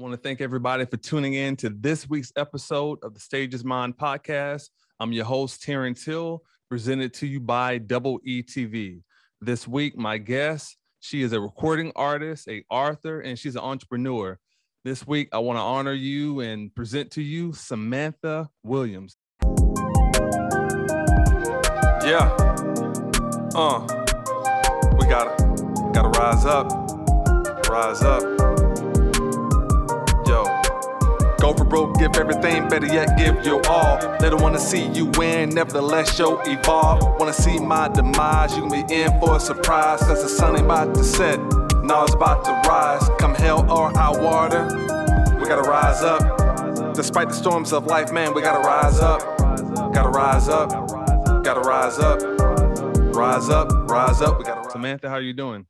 [0.00, 3.66] Want to thank everybody for tuning in to this week's episode of the Stage Is
[3.66, 4.70] Mine podcast.
[4.98, 9.02] I'm your host, Terrance Hill, presented to you by Double ETV.
[9.42, 14.38] This week, my guest, she is a recording artist, a author, and she's an entrepreneur.
[14.84, 19.18] This week, I want to honor you and present to you Samantha Williams.
[22.02, 22.34] Yeah.
[23.54, 23.86] Uh.
[24.98, 25.36] We gotta,
[25.92, 26.72] gotta rise up.
[27.68, 28.39] Rise up.
[31.50, 33.98] Go for broke, give everything, better yet, give your all.
[34.20, 37.02] They don't wanna see you win, nevertheless, show evolve.
[37.18, 39.98] Wanna see my demise, you can be in for a surprise.
[39.98, 41.40] Cause the sun ain't about to set,
[41.82, 43.02] now it's about to rise.
[43.18, 44.62] Come hell or high water,
[45.40, 46.94] we gotta rise up.
[46.94, 49.20] Despite the storms of life, man, we gotta rise up.
[49.92, 50.70] Gotta rise up,
[51.42, 52.20] gotta rise up.
[53.12, 55.66] Rise up, rise up, we gotta rise Samantha, how are you doing?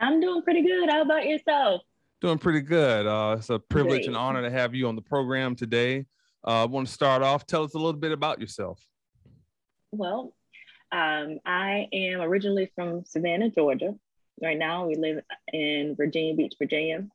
[0.00, 0.90] I'm doing pretty good.
[0.90, 1.80] How about yourself?
[2.20, 3.06] Doing pretty good.
[3.06, 6.04] Uh, it's a privilege and honor to have you on the program today.
[6.46, 7.46] Uh, I want to start off.
[7.46, 8.84] Tell us a little bit about yourself.
[9.92, 10.34] Well,
[10.90, 13.94] um, I am originally from Savannah, Georgia.
[14.42, 17.06] Right now, we live in Virginia Beach, Virginia.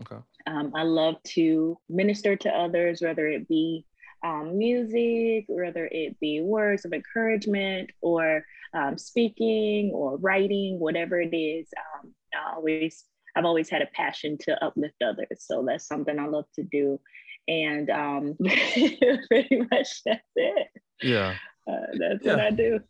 [0.00, 0.22] Okay.
[0.46, 3.84] Um, I love to minister to others, whether it be
[4.24, 11.36] um, music, whether it be words of encouragement, or um, speaking, or writing, whatever it
[11.36, 11.68] is.
[11.76, 13.04] Um, I always,
[13.36, 16.98] I've always had a passion to uplift others, so that's something I love to do.
[17.46, 18.34] And um,
[19.28, 20.68] pretty much that's it.
[21.02, 21.34] Yeah.
[21.70, 22.80] Uh, that's what I do.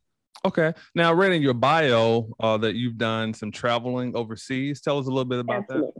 [0.44, 0.72] Okay.
[0.94, 4.80] Now, I read in your bio uh, that you've done some traveling overseas.
[4.80, 5.92] Tell us a little bit about that.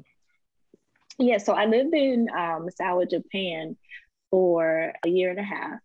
[1.18, 3.76] Yeah, so I lived in um, Misawa, Japan
[4.30, 5.80] for a year and a half.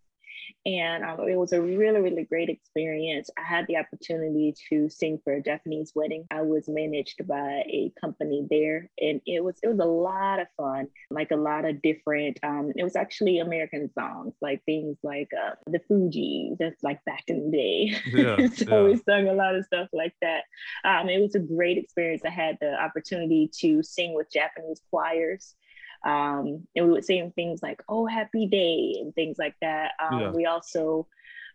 [0.66, 3.30] And um, it was a really, really great experience.
[3.38, 6.26] I had the opportunity to sing for a Japanese wedding.
[6.32, 10.48] I was managed by a company there, and it was it was a lot of
[10.58, 10.88] fun.
[11.10, 12.40] Like a lot of different.
[12.44, 16.58] Um, it was actually American songs, like things like uh, the Fugees.
[16.60, 17.96] That's like back in the day.
[18.06, 18.92] Yeah, so yeah.
[18.92, 20.44] we sung a lot of stuff like that.
[20.84, 22.22] Um, it was a great experience.
[22.26, 25.56] I had the opportunity to sing with Japanese choirs.
[26.04, 29.92] Um, and we would sing things like "Oh Happy Day" and things like that.
[30.00, 30.32] Um, Yeah.
[30.32, 31.08] We also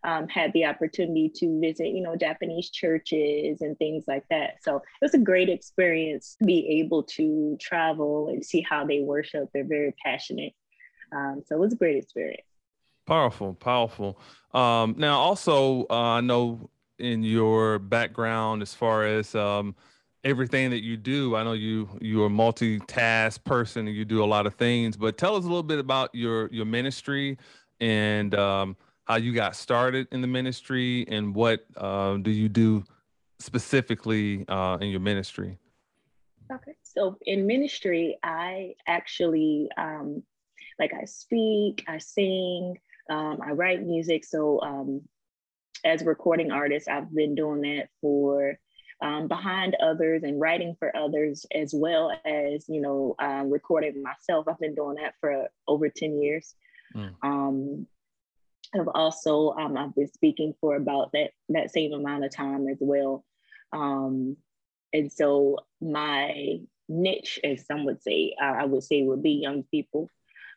[0.05, 4.63] um, had the opportunity to visit, you know, Japanese churches and things like that.
[4.63, 9.01] So it was a great experience to be able to travel and see how they
[9.01, 9.49] worship.
[9.53, 10.53] They're very passionate.
[11.13, 12.47] Um, so it was a great experience.
[13.07, 14.19] Powerful, powerful.
[14.53, 19.75] Um, now, also, uh, I know in your background, as far as um,
[20.27, 24.27] everything that you do, I know you you're a multitask person and you do a
[24.27, 24.97] lot of things.
[24.97, 27.39] But tell us a little bit about your your ministry
[27.81, 32.85] and um, how you got started in the ministry and what uh, do you do
[33.39, 35.59] specifically uh, in your ministry.
[36.53, 36.75] Okay.
[36.83, 40.25] So in ministry, I actually um,
[40.81, 42.77] like I speak, I sing,
[43.09, 44.25] um, I write music.
[44.25, 45.03] So um,
[45.85, 48.59] as a recording artist, I've been doing that for
[49.03, 54.47] um, behind others and writing for others, as well as you know um, recording myself.
[54.49, 56.55] I've been doing that for over ten years.
[56.95, 57.15] Mm.
[57.23, 57.87] Um,
[58.75, 62.79] I've also um, I've been speaking for about that that same amount of time as
[62.81, 63.25] well.
[63.73, 64.37] Um,
[64.93, 69.65] and so my niche, as some would say, uh, I would say would be young
[69.65, 70.09] people.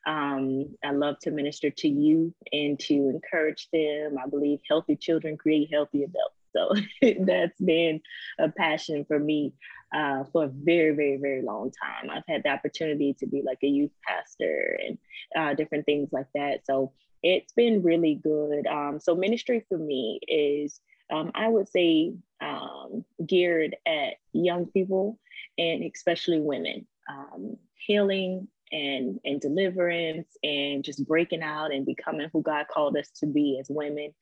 [0.07, 4.17] Um, I love to minister to you and to encourage them.
[4.23, 6.38] I believe healthy children create healthy adults.
[6.55, 6.73] So
[7.21, 8.01] that's been
[8.39, 9.53] a passion for me
[9.93, 12.09] uh, for a very, very, very long time.
[12.09, 14.97] I've had the opportunity to be like a youth pastor and
[15.35, 16.65] uh, different things like that.
[16.65, 16.93] So
[17.23, 18.67] it's been really good.
[18.67, 20.79] Um, so ministry for me is,
[21.11, 25.19] um, I would say, um, geared at young people
[25.57, 26.87] and especially women.
[27.09, 33.09] Um, healing and and deliverance and just breaking out and becoming who God called us
[33.19, 34.13] to be as women.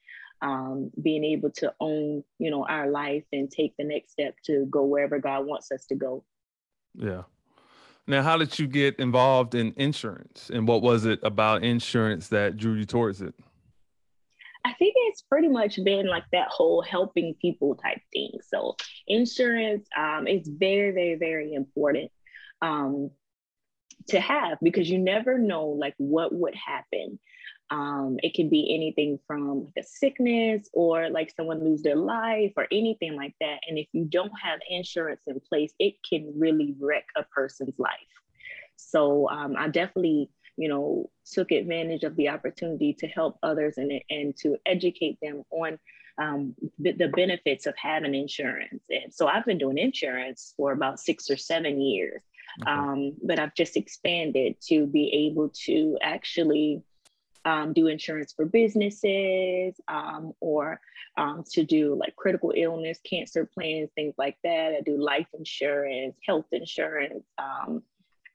[0.42, 4.68] Um, being able to own, you know, our life and take the next step to
[4.70, 6.24] go wherever God wants us to go.
[6.94, 7.24] Yeah.
[8.06, 12.56] Now, how did you get involved in insurance, and what was it about insurance that
[12.56, 13.34] drew you towards it?
[14.68, 18.32] I think it's pretty much been like that whole helping people type thing.
[18.46, 18.76] So
[19.08, 22.12] insurance um, is very, very, very important
[22.62, 23.12] um,
[24.10, 27.18] to have because you never know like what would happen.
[27.70, 32.54] Um, it can be anything from like a sickness or like someone lose their life
[32.56, 33.60] or anything like that.
[33.68, 37.92] And if you don't have insurance in place, it can really wreck a person's life.
[38.78, 43.92] So um, I definitely you know, took advantage of the opportunity to help others and,
[44.10, 45.80] and to educate them on
[46.20, 48.84] um, the, the benefits of having insurance.
[48.90, 52.24] And so I've been doing insurance for about six or seven years.
[52.64, 52.72] Okay.
[52.72, 56.82] Um, but I've just expanded to be able to actually
[57.48, 60.82] um, do insurance for businesses um, or
[61.18, 64.74] um, to do like critical illness, cancer plans, things like that.
[64.78, 67.24] I do life insurance, health insurance.
[67.38, 67.84] Um,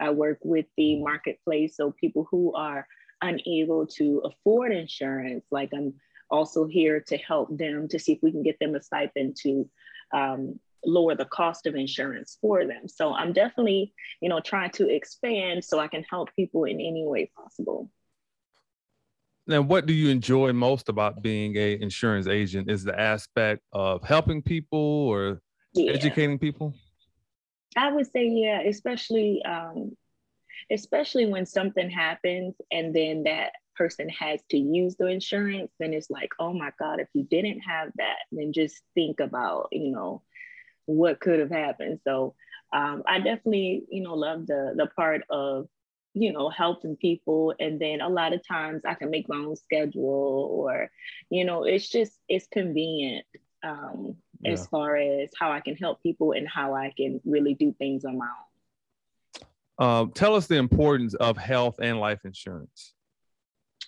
[0.01, 1.77] I work with the marketplace.
[1.77, 2.87] So people who are
[3.21, 5.93] unable to afford insurance, like I'm
[6.31, 9.69] also here to help them to see if we can get them a stipend to
[10.15, 12.89] um, lower the cost of insurance for them.
[12.89, 13.93] So I'm definitely,
[14.23, 17.91] you know, trying to expand so I can help people in any way possible.
[19.47, 22.71] Now, what do you enjoy most about being a insurance agent?
[22.71, 25.41] Is the aspect of helping people or
[25.75, 25.93] yeah.
[25.93, 26.75] educating people?
[27.77, 29.97] I would say, yeah, especially um,
[30.71, 36.11] especially when something happens and then that person has to use the insurance, then it's
[36.11, 40.23] like, oh my God, if you didn't have that, then just think about, you know,
[40.87, 42.01] what could have happened.
[42.05, 42.35] So
[42.73, 45.67] um, I definitely, you know, love the the part of
[46.15, 47.55] you know, helping people.
[47.59, 50.91] And then a lot of times I can make my own schedule or,
[51.31, 53.25] you know, it's just, it's convenient
[53.63, 54.53] um, yeah.
[54.53, 58.05] as far as how I can help people and how I can really do things
[58.05, 59.47] on my own.
[59.79, 62.93] Uh, tell us the importance of health and life insurance.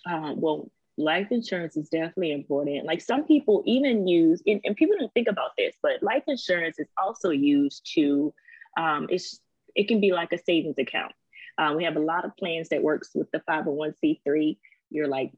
[0.09, 2.85] Uh, well, life insurance is definitely important.
[2.85, 6.79] Like some people even use, and, and, people don't think about this, but life insurance
[6.79, 8.33] is also used to,
[8.77, 9.39] um, it's,
[9.75, 11.13] it can be like a savings account.
[11.57, 14.57] Uh, we have a lot of plans that works with the 501c3.
[14.91, 15.31] You're like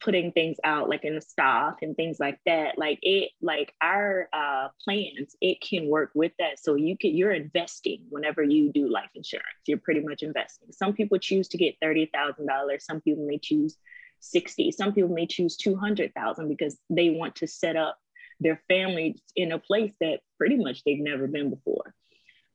[0.00, 2.78] putting things out like in the stock and things like that.
[2.78, 6.58] Like it, like our uh, plans, it can work with that.
[6.58, 9.46] So you can, you're investing whenever you do life insurance.
[9.66, 10.68] You're pretty much investing.
[10.72, 12.84] Some people choose to get thirty thousand dollars.
[12.84, 13.76] Some people may choose
[14.20, 14.72] sixty.
[14.72, 17.98] Some people may choose two hundred thousand because they want to set up
[18.40, 21.94] their families in a place that pretty much they've never been before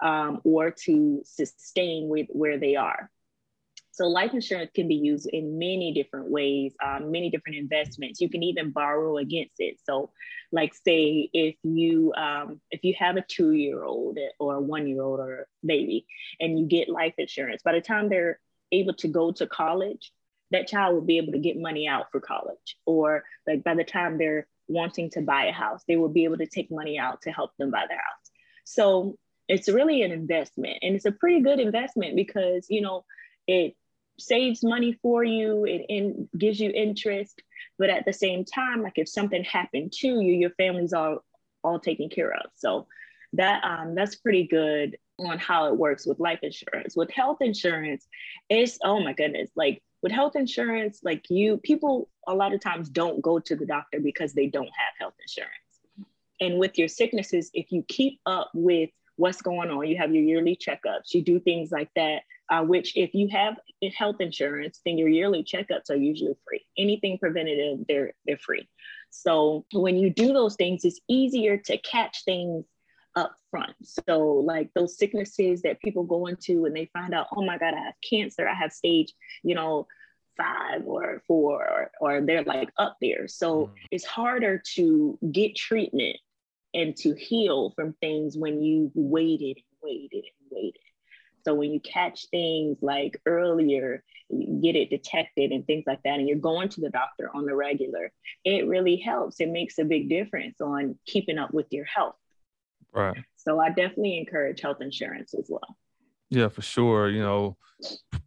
[0.01, 3.09] um, or to sustain with where they are.
[3.91, 8.21] So life insurance can be used in many different ways, um, many different investments.
[8.21, 9.77] You can even borrow against it.
[9.83, 10.11] So,
[10.53, 14.87] like say if you um, if you have a two year old or a one
[14.87, 16.05] year old or baby,
[16.39, 18.39] and you get life insurance, by the time they're
[18.71, 20.13] able to go to college,
[20.51, 22.77] that child will be able to get money out for college.
[22.85, 26.37] Or like by the time they're wanting to buy a house, they will be able
[26.37, 28.31] to take money out to help them buy their house.
[28.63, 29.17] So
[29.49, 33.03] it's really an investment and it's a pretty good investment because you know
[33.47, 33.75] it
[34.17, 37.41] saves money for you it in, gives you interest
[37.77, 41.23] but at the same time like if something happened to you your family's all
[41.63, 42.51] all taken care of.
[42.55, 42.87] So
[43.33, 46.95] that um, that's pretty good on how it works with life insurance.
[46.95, 48.07] With health insurance
[48.49, 52.89] it's oh my goodness like with health insurance like you people a lot of times
[52.89, 55.53] don't go to the doctor because they don't have health insurance.
[56.39, 59.85] And with your sicknesses if you keep up with what's going on.
[59.85, 61.13] You have your yearly checkups.
[61.13, 63.59] You do things like that, uh, which if you have
[63.95, 66.65] health insurance, then your yearly checkups are usually free.
[66.77, 68.67] Anything preventative, they're they're free.
[69.09, 72.65] So when you do those things, it's easier to catch things
[73.15, 73.75] up front.
[73.83, 77.73] So like those sicknesses that people go into and they find out, oh my God,
[77.73, 79.13] I have cancer, I have stage,
[79.43, 79.85] you know,
[80.37, 83.27] five or four, or, or they're like up there.
[83.27, 83.71] So mm.
[83.91, 86.17] it's harder to get treatment
[86.73, 90.81] and to heal from things when you've waited and waited and waited.
[91.45, 96.19] So when you catch things like earlier, you get it detected and things like that,
[96.19, 98.11] and you're going to the doctor on the regular,
[98.43, 99.39] it really helps.
[99.39, 102.15] It makes a big difference on keeping up with your health.
[102.93, 103.17] Right.
[103.35, 105.77] So I definitely encourage health insurance as well.
[106.29, 107.09] Yeah, for sure.
[107.09, 107.57] You know,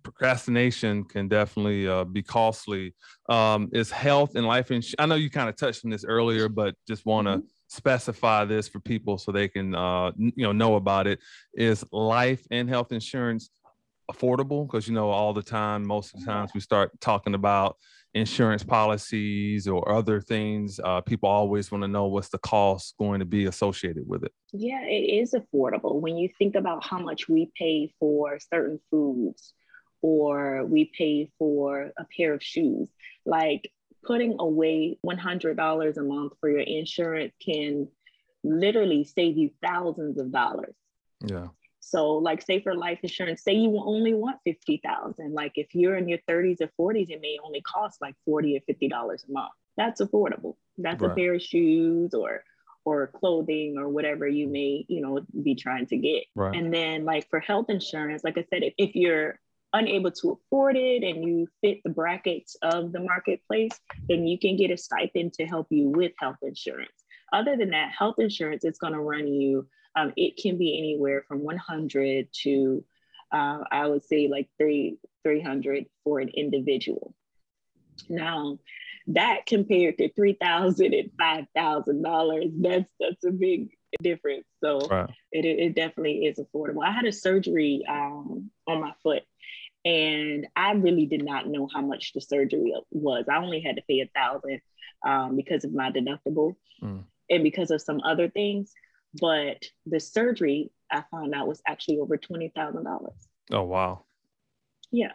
[0.02, 2.94] procrastination can definitely uh, be costly.
[3.28, 4.96] Um, is health and life insurance?
[4.98, 8.44] I know you kind of touched on this earlier, but just want to mm-hmm specify
[8.44, 11.20] this for people so they can uh, you know know about it.
[11.54, 13.50] Is life and health insurance
[14.10, 14.66] affordable?
[14.66, 17.76] Because you know all the time most of the times we start talking about
[18.14, 23.20] insurance policies or other things uh, people always want to know what's the cost going
[23.20, 24.32] to be associated with it.
[24.52, 26.00] Yeah it is affordable.
[26.00, 29.54] When you think about how much we pay for certain foods
[30.02, 32.88] or we pay for a pair of shoes
[33.24, 33.70] like
[34.04, 37.88] putting away $100 a month for your insurance can
[38.44, 40.74] literally save you thousands of dollars.
[41.24, 41.48] Yeah.
[41.80, 45.34] So, like, say for life insurance, say you only want fifty thousand.
[45.34, 48.60] Like, if you're in your 30s or 40s, it may only cost like 40 or
[48.60, 49.52] 50 dollars a month.
[49.76, 50.56] That's affordable.
[50.78, 51.10] That's right.
[51.10, 52.44] a pair of shoes or
[52.84, 56.24] or clothing or whatever you may, you know, be trying to get.
[56.34, 56.56] Right.
[56.56, 59.38] And then, like for health insurance, like I said, if, if you're
[59.72, 63.72] unable to afford it and you fit the brackets of the marketplace,
[64.08, 67.04] then you can get a stipend to help you with health insurance.
[67.32, 71.24] Other than that, health insurance is going to run you, um, it can be anywhere
[71.26, 72.84] from 100 to
[73.32, 77.14] uh, I would say like three, 300 for an individual.
[78.08, 78.58] Now,
[79.08, 84.44] that compared to three thousand and five thousand dollars, that's that's a big difference.
[84.62, 85.10] So right.
[85.32, 86.84] it, it definitely is affordable.
[86.84, 89.22] I had a surgery um, on my foot,
[89.84, 93.24] and I really did not know how much the surgery was.
[93.28, 94.60] I only had to pay a thousand
[95.06, 97.02] um, because of my deductible mm.
[97.28, 98.72] and because of some other things.
[99.20, 103.28] But the surgery I found out was actually over twenty thousand dollars.
[103.50, 104.04] Oh wow!
[104.90, 105.12] Yeah,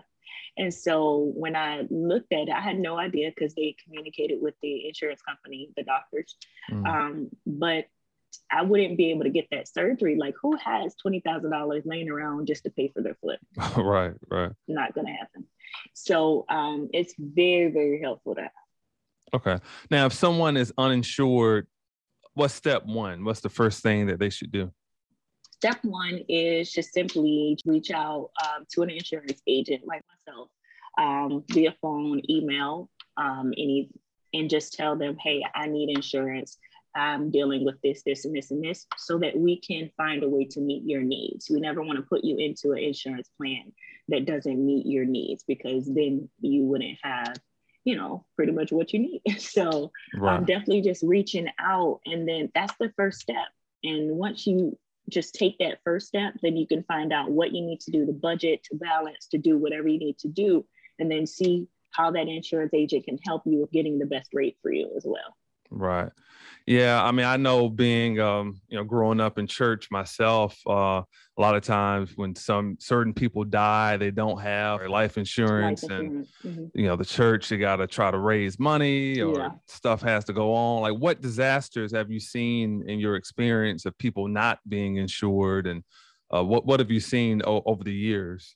[0.58, 4.56] and so when I looked at it, I had no idea because they communicated with
[4.62, 6.36] the insurance company, the doctors.
[6.72, 6.88] Mm.
[6.88, 7.86] Um, but
[8.52, 10.16] I wouldn't be able to get that surgery.
[10.18, 13.40] Like, who has twenty thousand dollars laying around just to pay for their foot?
[13.78, 14.52] right, right.
[14.68, 15.46] Not going to happen.
[15.94, 18.52] So um, it's very, very helpful to have.
[19.34, 19.60] Okay.
[19.92, 21.68] Now, if someone is uninsured,
[22.34, 23.26] what's step one?
[23.26, 24.72] What's the first thing that they should do?
[25.52, 30.50] Step one is just simply reach out um, to an insurance agent like myself
[30.98, 33.90] um, via phone, email, um, any,
[34.34, 36.58] and just tell them, hey, I need insurance.
[36.96, 40.30] I'm dealing with this, this, and this, and this, so that we can find a
[40.30, 41.50] way to meet your needs.
[41.50, 43.72] We never want to put you into an insurance plan
[44.10, 47.36] that doesn't meet your needs because then you wouldn't have,
[47.84, 49.22] you know, pretty much what you need.
[49.40, 50.38] So right.
[50.38, 53.48] um, definitely just reaching out, and then that's the first step.
[53.84, 54.78] And once you
[55.10, 58.06] just take that first step, then you can find out what you need to do
[58.06, 60.66] to budget, to balance, to do whatever you need to do,
[61.00, 64.58] and then see how that insurance agent can help you with getting the best rate
[64.62, 65.36] for you as well.
[65.70, 66.12] Right.
[66.66, 67.02] Yeah.
[67.02, 71.02] I mean, I know being, um, you know, growing up in church myself, uh,
[71.38, 75.92] a lot of times when some certain people die, they don't have life insurance, life
[75.92, 76.30] insurance.
[76.44, 76.80] and mm-hmm.
[76.80, 79.50] you know, the church they got to try to raise money or yeah.
[79.68, 80.82] stuff has to go on.
[80.82, 85.84] Like, what disasters have you seen in your experience of people not being insured, and
[86.36, 88.56] uh, what what have you seen o- over the years?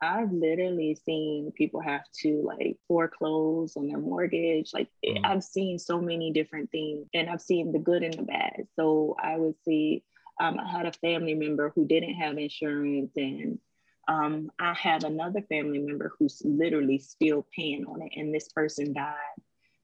[0.00, 4.72] I've literally seen people have to like foreclose on their mortgage.
[4.72, 5.20] Like mm.
[5.24, 8.66] I've seen so many different things and I've seen the good and the bad.
[8.76, 10.04] So I would see
[10.40, 13.58] um, I had a family member who didn't have insurance and
[14.06, 18.12] um, I have another family member who's literally still paying on it.
[18.16, 19.14] And this person died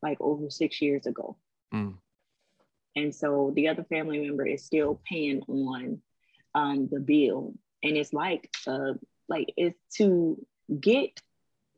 [0.02, 1.36] like over six years ago.
[1.74, 1.96] Mm.
[2.96, 6.00] And so the other family member is still paying on
[6.54, 7.54] um, the bill.
[7.82, 8.94] And it's like uh,
[9.28, 10.44] like it's to
[10.80, 11.20] get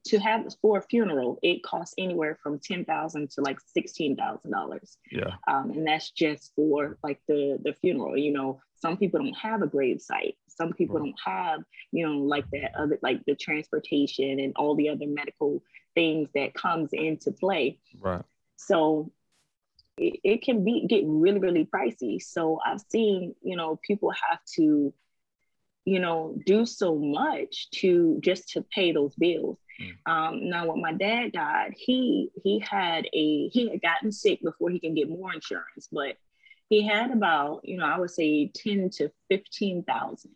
[0.06, 4.50] to have for a funeral, it costs anywhere from ten thousand to like sixteen thousand
[4.50, 4.98] dollars.
[5.10, 8.16] Yeah, um, and that's just for like the the funeral.
[8.16, 10.36] You know, some people don't have a grave site.
[10.48, 11.06] Some people right.
[11.06, 11.60] don't have,
[11.92, 15.62] you know, like that other like the transportation and all the other medical
[15.94, 17.78] things that comes into play.
[18.00, 18.22] Right.
[18.56, 19.12] So
[19.98, 22.22] it, it can be get really really pricey.
[22.22, 24.94] So I've seen, you know, people have to
[25.86, 29.56] you know, do so much to just to pay those bills.
[29.80, 30.12] Mm.
[30.12, 34.68] Um, now, when my dad died, he he had a he had gotten sick before
[34.68, 36.16] he can get more insurance, but
[36.68, 40.32] he had about you know I would say ten to fifteen thousand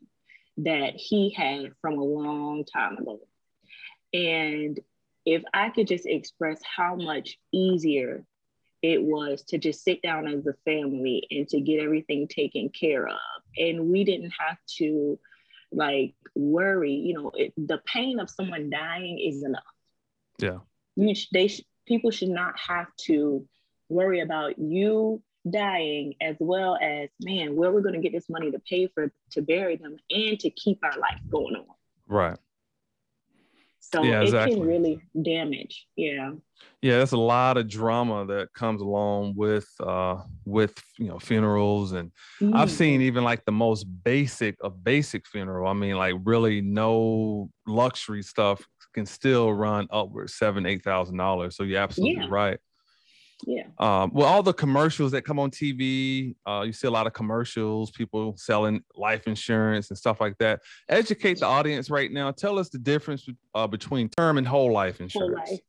[0.59, 3.19] that he had from a long time ago,
[4.15, 4.79] and
[5.27, 8.25] if I could just express how much easier
[8.83, 13.09] it was to just sit down as a family and to get everything taken care
[13.09, 13.19] of,
[13.57, 15.19] and we didn't have to
[15.73, 19.63] like worry you know it, the pain of someone dying is enough.
[20.39, 20.59] Yeah.
[20.97, 23.47] You they sh- people should not have to
[23.89, 28.51] worry about you dying as well as man where we're going to get this money
[28.51, 31.65] to pay for to bury them and to keep our life going on?
[32.09, 32.39] Right
[33.81, 34.55] so yeah, exactly.
[34.55, 35.87] it can really damage.
[35.97, 36.33] Yeah.
[36.83, 41.93] Yeah, that's a lot of drama that comes along with uh with you know funerals
[41.93, 42.55] and mm.
[42.55, 45.69] I've seen even like the most basic of basic funeral.
[45.69, 51.57] I mean like really no luxury stuff can still run upwards seven, eight thousand dollars.
[51.57, 52.29] So you're absolutely yeah.
[52.31, 52.59] right.
[53.47, 53.65] Yeah.
[53.79, 57.13] Um, well, all the commercials that come on TV, uh, you see a lot of
[57.13, 60.61] commercials, people selling life insurance and stuff like that.
[60.89, 62.31] Educate the audience right now.
[62.31, 65.51] Tell us the difference uh, between term and whole life insurance.
[65.51, 65.61] Whole life.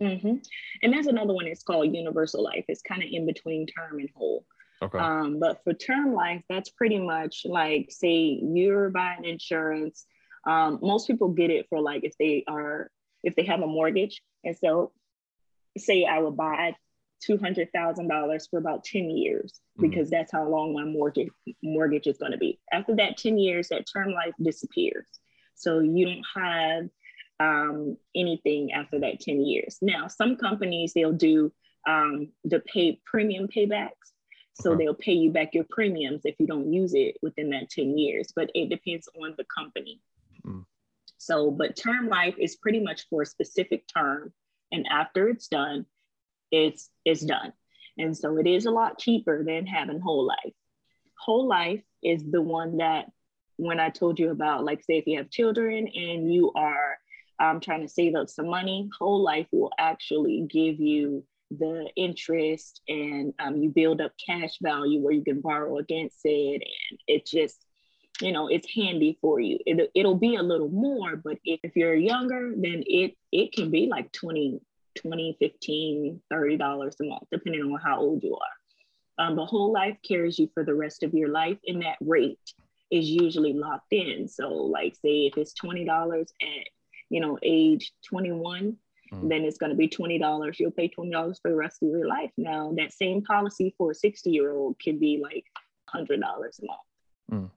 [0.00, 0.08] Yeah.
[0.08, 0.36] Mm-hmm.
[0.82, 1.46] And there's another one.
[1.46, 2.64] It's called universal life.
[2.68, 4.44] It's kind of in between term and whole.
[4.82, 4.98] Okay.
[4.98, 10.06] Um, but for term life, that's pretty much like say you're buying insurance.
[10.46, 12.90] Um, most people get it for like if they are
[13.22, 14.92] if they have a mortgage, and so
[15.76, 16.74] say I would buy
[17.28, 19.88] $200,000 for about 10 years mm-hmm.
[19.88, 20.16] because mm-hmm.
[20.16, 21.30] that's how long my mortgage
[21.62, 22.60] mortgage is going to be.
[22.72, 25.06] After that 10 years, that term life disappears.
[25.54, 26.88] So you don't have
[27.40, 29.78] um, anything after that 10 years.
[29.82, 31.52] Now, some companies, they'll do
[31.88, 33.90] um, the pay premium paybacks.
[34.54, 34.84] So okay.
[34.84, 38.32] they'll pay you back your premiums if you don't use it within that 10 years,
[38.34, 40.00] but it depends on the company.
[41.20, 44.32] So, but term life is pretty much for a specific term.
[44.72, 45.84] And after it's done,
[46.50, 47.52] it's it's done.
[47.98, 50.54] And so it is a lot cheaper than having whole life.
[51.18, 53.06] Whole life is the one that
[53.56, 56.96] when I told you about, like say if you have children and you are
[57.40, 62.80] um, trying to save up some money, whole life will actually give you the interest
[62.88, 66.62] and um, you build up cash value where you can borrow against it.
[66.62, 67.64] And it just,
[68.20, 69.58] you know, it's handy for you.
[69.66, 73.70] It, it'll be a little more, but if, if you're younger, then it, it can
[73.70, 74.60] be like 20,
[74.96, 79.24] 20, 15, 30 dollars a month, depending on how old you are.
[79.24, 82.38] Um, but whole life carries you for the rest of your life, and that rate
[82.90, 84.26] is usually locked in.
[84.28, 86.66] So, like, say if it's twenty dollars at
[87.10, 88.76] you know age 21,
[89.12, 89.28] mm.
[89.28, 90.58] then it's going to be twenty dollars.
[90.58, 92.30] You'll pay twenty dollars for the rest of your life.
[92.36, 95.44] Now, that same policy for a sixty year old can be like
[95.88, 97.44] hundred dollars a month.
[97.44, 97.50] Mm.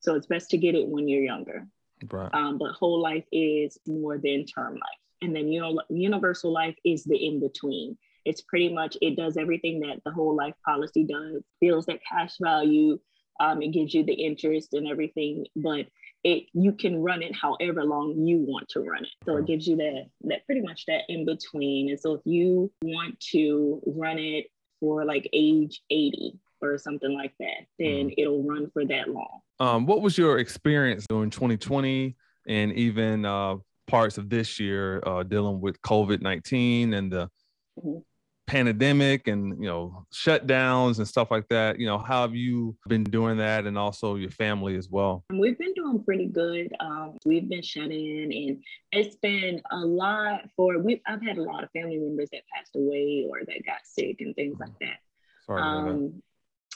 [0.00, 1.66] So it's best to get it when you're younger.
[2.10, 2.32] Right.
[2.34, 5.03] Um, but whole life is more than term life.
[5.24, 7.96] And then you know, universal life is the in between.
[8.24, 11.42] It's pretty much it does everything that the whole life policy does.
[11.60, 12.98] Builds that cash value.
[13.40, 15.86] Um, it gives you the interest and everything, but
[16.22, 19.10] it you can run it however long you want to run it.
[19.24, 21.90] So it gives you that that pretty much that in between.
[21.90, 24.46] And so if you want to run it
[24.80, 28.14] for like age 80 or something like that, then mm.
[28.16, 29.40] it'll run for that long.
[29.60, 32.16] Um, what was your experience during 2020
[32.46, 37.30] and even uh, parts of this year uh, dealing with COVID 19 and the
[37.78, 37.98] mm-hmm.
[38.46, 41.78] pandemic and, you know, shutdowns and stuff like that.
[41.78, 45.24] You know, how have you been doing that and also your family as well?
[45.30, 46.72] We've been doing pretty good.
[46.80, 48.62] Um, we've been shut in and
[48.92, 52.76] it's been a lot for, we I've had a lot of family members that passed
[52.76, 54.86] away or that got sick and things like mm-hmm.
[54.86, 54.98] that.
[55.46, 56.22] Sorry um,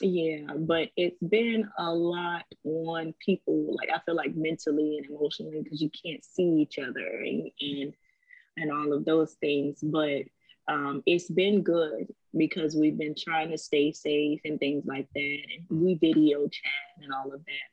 [0.00, 5.62] yeah, but it's been a lot on people, like I feel like mentally and emotionally,
[5.62, 7.92] because you can't see each other and, and
[8.56, 9.78] and all of those things.
[9.82, 10.22] But
[10.68, 15.38] um, it's been good because we've been trying to stay safe and things like that,
[15.70, 17.68] and we video chat and all of that.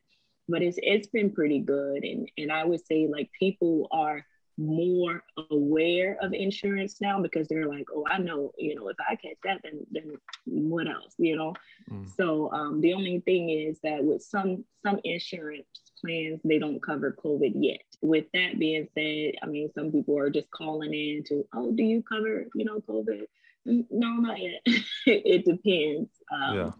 [0.47, 4.25] But it's it's been pretty good, and and I would say like people are
[4.57, 9.15] more aware of insurance now because they're like, oh, I know, you know, if I
[9.15, 10.13] catch that, then then
[10.45, 11.53] what else, you know?
[11.91, 12.09] Mm.
[12.15, 15.67] So um, the only thing is that with some some insurance
[15.99, 17.81] plans, they don't cover COVID yet.
[18.01, 21.83] With that being said, I mean, some people are just calling in to, oh, do
[21.83, 23.23] you cover, you know, COVID?
[23.65, 24.61] No, not yet.
[25.05, 26.09] it depends.
[26.31, 26.71] Um, yeah.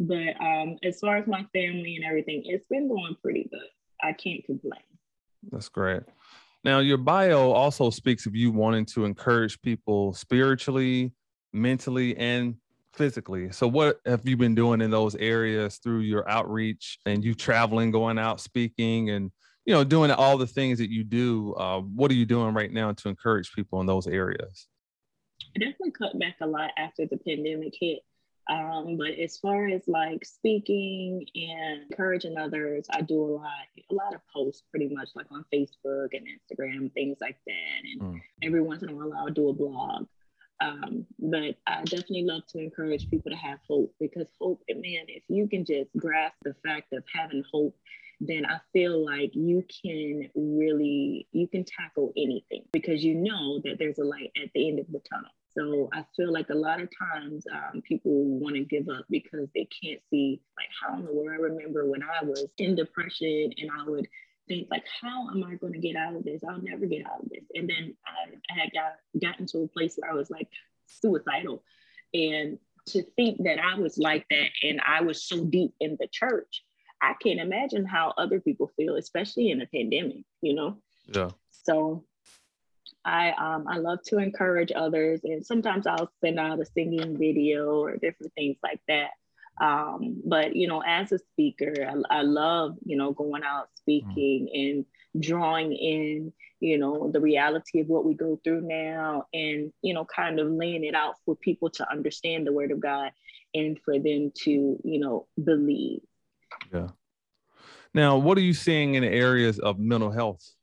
[0.00, 3.68] But um, as far as my family and everything, it's been going pretty good.
[4.02, 4.80] I can't complain.
[5.50, 6.02] That's great.
[6.62, 11.12] Now, your bio also speaks of you wanting to encourage people spiritually,
[11.52, 12.56] mentally, and
[12.92, 13.50] physically.
[13.50, 17.90] So, what have you been doing in those areas through your outreach and you traveling,
[17.90, 19.30] going out, speaking, and
[19.64, 21.54] you know, doing all the things that you do?
[21.54, 24.68] Uh, what are you doing right now to encourage people in those areas?
[25.56, 28.00] I definitely cut back a lot after the pandemic hit.
[28.48, 33.50] Um, but as far as like speaking and encouraging others, I do a lot,
[33.90, 37.80] a lot of posts pretty much like on Facebook and Instagram, things like that.
[37.92, 38.20] And mm.
[38.42, 40.06] every once in a while I'll do a blog.
[40.60, 45.22] Um, but I definitely love to encourage people to have hope because hope, man, if
[45.28, 47.74] you can just grasp the fact of having hope,
[48.20, 53.76] then I feel like you can really you can tackle anything because you know that
[53.78, 55.30] there's a light at the end of the tunnel.
[55.52, 59.48] So I feel like a lot of times um, people want to give up because
[59.54, 63.52] they can't see, like, how in the world I remember when I was in depression
[63.58, 64.06] and I would
[64.46, 66.42] think, like, how am I going to get out of this?
[66.48, 67.44] I'll never get out of this.
[67.54, 70.48] And then I, I had got, gotten to a place where I was like
[70.86, 71.64] suicidal.
[72.14, 72.58] And
[72.88, 76.62] to think that I was like that and I was so deep in the church,
[77.02, 80.76] I can't imagine how other people feel, especially in a pandemic, you know?
[81.06, 81.30] Yeah.
[81.50, 82.04] So
[83.04, 87.80] I um, I love to encourage others, and sometimes I'll send out a singing video
[87.80, 89.10] or different things like that.
[89.60, 91.74] Um, but you know, as a speaker,
[92.10, 94.60] I, I love you know going out speaking mm.
[94.60, 99.94] and drawing in you know the reality of what we go through now, and you
[99.94, 103.12] know, kind of laying it out for people to understand the Word of God
[103.54, 106.00] and for them to you know believe.
[106.72, 106.88] Yeah.
[107.92, 110.54] Now, what are you seeing in the areas of mental health?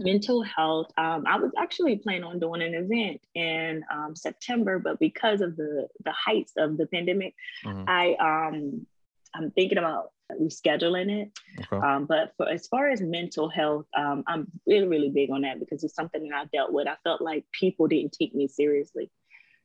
[0.00, 0.90] Mental health.
[0.96, 5.56] Um, I was actually planning on doing an event in um, September, but because of
[5.56, 7.34] the the heights of the pandemic,
[7.64, 7.84] mm-hmm.
[7.86, 8.86] I um,
[9.34, 11.30] I'm thinking about rescheduling it.
[11.60, 11.86] Okay.
[11.86, 15.60] Um, but for as far as mental health, um, I'm really really big on that
[15.60, 16.88] because it's something that I dealt with.
[16.88, 19.10] I felt like people didn't take me seriously.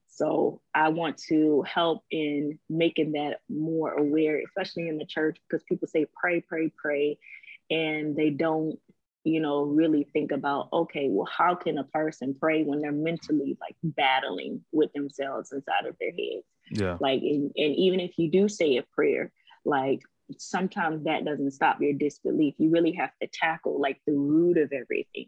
[0.08, 5.64] So I want to help in making that more aware, especially in the church, because
[5.68, 7.18] people say pray, pray, pray,
[7.70, 8.80] and they don't
[9.26, 13.58] you know, really think about, okay, well, how can a person pray when they're mentally
[13.60, 16.46] like battling with themselves inside of their heads?
[16.70, 16.98] Yeah.
[17.02, 19.32] Like, and, and even if you do say a prayer,
[19.66, 20.02] like
[20.38, 22.54] sometimes that doesn't stop your disbelief.
[22.60, 25.28] You really have to tackle like the root of everything.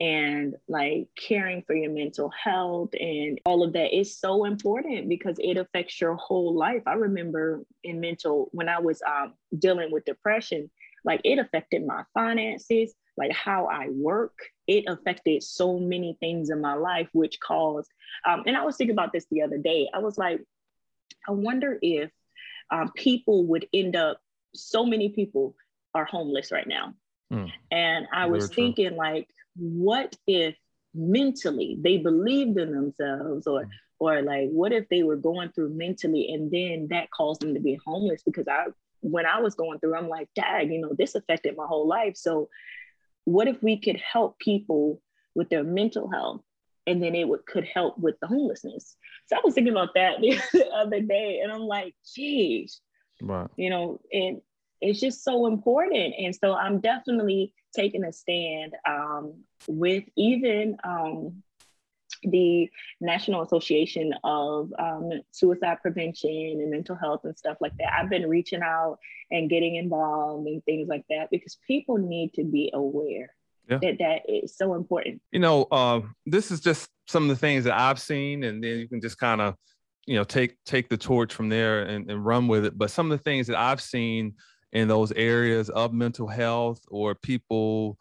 [0.00, 5.36] And like caring for your mental health and all of that is so important because
[5.38, 6.82] it affects your whole life.
[6.86, 10.70] I remember in mental, when I was um, dealing with depression,
[11.04, 14.32] like it affected my finances, like how I work.
[14.66, 17.90] It affected so many things in my life, which caused,
[18.26, 19.88] um, and I was thinking about this the other day.
[19.94, 20.40] I was like,
[21.28, 22.10] I wonder if
[22.70, 24.20] um, people would end up,
[24.54, 25.54] so many people
[25.94, 26.94] are homeless right now.
[27.32, 27.52] Mm.
[27.70, 28.98] And I was Very thinking, true.
[28.98, 30.56] like, what if
[30.94, 33.70] mentally they believed in themselves or, mm.
[33.98, 37.60] or like, what if they were going through mentally and then that caused them to
[37.60, 38.22] be homeless?
[38.24, 38.68] Because I
[39.02, 42.16] when I was going through, I'm like, dad, you know, this affected my whole life.
[42.16, 42.48] So
[43.30, 45.00] what if we could help people
[45.34, 46.42] with their mental health
[46.86, 48.96] and then it would could help with the homelessness.
[49.26, 52.80] So I was thinking about that the other day and I'm like, geez,
[53.22, 53.48] right.
[53.56, 54.40] you know, and
[54.80, 56.14] it's just so important.
[56.18, 61.42] And so I'm definitely taking a stand um, with even um,
[62.22, 67.92] the National Association of um, Suicide Prevention and Mental Health and stuff like that.
[67.92, 68.98] I've been reaching out
[69.30, 73.34] and getting involved and things like that because people need to be aware
[73.68, 73.78] yeah.
[73.82, 75.20] that that is so important.
[75.32, 78.78] You know, uh, this is just some of the things that I've seen, and then
[78.78, 79.54] you can just kind of,
[80.06, 82.76] you know, take take the torch from there and, and run with it.
[82.76, 84.34] But some of the things that I've seen
[84.72, 87.98] in those areas of mental health or people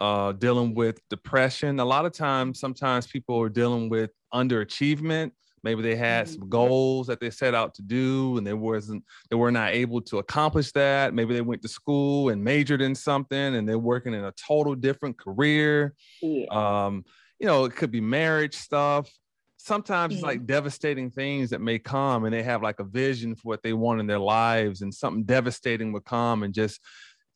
[0.00, 1.78] uh, dealing with depression.
[1.78, 5.32] A lot of times, sometimes people are dealing with underachievement.
[5.62, 6.48] Maybe they had some mm-hmm.
[6.48, 10.18] goals that they set out to do and they wasn't they were not able to
[10.18, 11.12] accomplish that.
[11.12, 14.74] Maybe they went to school and majored in something and they're working in a total
[14.74, 15.94] different career.
[16.22, 16.46] Yeah.
[16.50, 17.04] Um,
[17.38, 19.10] you know, it could be marriage stuff.
[19.58, 23.42] Sometimes it's like devastating things that may come and they have like a vision for
[23.48, 26.80] what they want in their lives and something devastating would come and just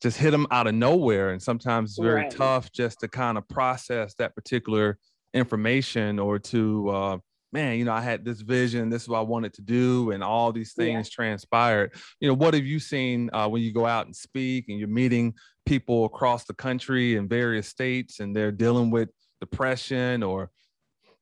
[0.04, 1.30] just hit them out of nowhere.
[1.30, 2.30] And sometimes it's very right.
[2.30, 4.98] tough just to kind of process that particular
[5.32, 7.18] information or to, uh,
[7.54, 10.22] man, you know, I had this vision, this is what I wanted to do, and
[10.22, 11.14] all these things yeah.
[11.14, 11.94] transpired.
[12.20, 14.88] You know, what have you seen uh, when you go out and speak and you're
[14.88, 15.32] meeting
[15.64, 19.08] people across the country in various states and they're dealing with
[19.40, 20.50] depression or,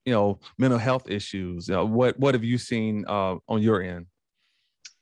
[0.05, 1.71] you know, mental health issues?
[1.71, 4.07] Uh, what what have you seen uh, on your end?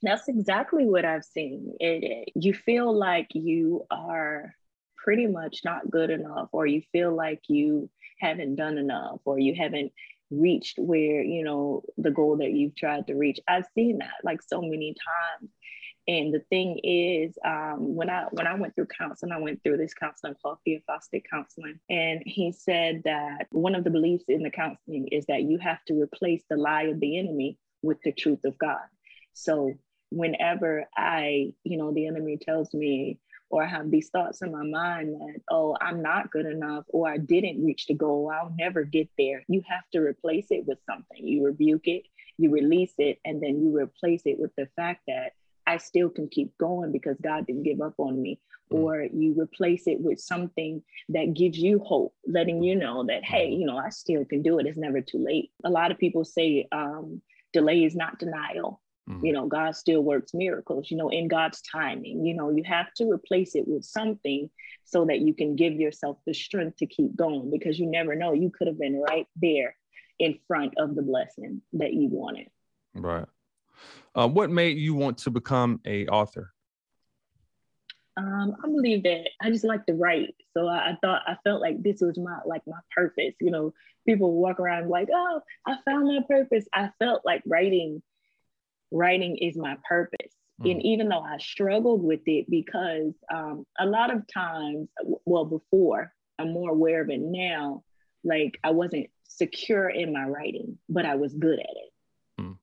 [0.02, 1.74] That's exactly what I've seen.
[1.78, 4.54] It, you feel like you are
[4.96, 9.54] pretty much not good enough, or you feel like you haven't done enough, or you
[9.54, 9.92] haven't
[10.30, 13.40] reached where, you know, the goal that you've tried to reach.
[13.48, 15.50] I've seen that like so many times.
[16.08, 19.76] And the thing is, um, when I when I went through counseling, I went through
[19.76, 24.50] this counseling called theophostic counseling, and he said that one of the beliefs in the
[24.50, 28.44] counseling is that you have to replace the lie of the enemy with the truth
[28.44, 28.80] of God.
[29.34, 29.74] So
[30.10, 33.18] whenever I, you know, the enemy tells me
[33.50, 37.08] or I have these thoughts in my mind that, oh, I'm not good enough or
[37.08, 39.44] I didn't reach the goal, I'll never get there.
[39.48, 41.26] You have to replace it with something.
[41.26, 42.04] You rebuke it,
[42.38, 45.32] you release it, and then you replace it with the fact that
[45.66, 48.40] I still can keep going because God didn't give up on me.
[48.72, 48.78] Mm.
[48.78, 53.48] Or you replace it with something that gives you hope, letting you know that, hey,
[53.48, 54.66] you know, I still can do it.
[54.66, 55.50] It's never too late.
[55.64, 57.20] A lot of people say um,
[57.52, 58.80] delay is not denial.
[59.10, 59.26] Mm-hmm.
[59.26, 62.24] You know, God still works miracles, you know, in God's timing.
[62.24, 64.48] You know, you have to replace it with something
[64.84, 68.32] so that you can give yourself the strength to keep going because you never know.
[68.32, 69.76] You could have been right there
[70.18, 72.48] in front of the blessing that you wanted.
[72.94, 73.26] Right.
[74.14, 76.52] Uh, what made you want to become a author?
[78.16, 80.34] Um, I believe that I just like to write.
[80.54, 83.34] So I, I, thought I felt like this was my like my purpose.
[83.40, 83.72] You know,
[84.06, 86.66] people walk around like, oh, I found my purpose.
[86.74, 88.02] I felt like writing
[88.90, 90.32] writing is my purpose.
[90.62, 90.72] Mm.
[90.72, 94.88] And even though I struggled with it because um, a lot of times,
[95.24, 97.82] well, before, I'm more aware of it now,
[98.24, 101.92] like I wasn't secure in my writing, but I was good at it.
[102.40, 102.58] Mm.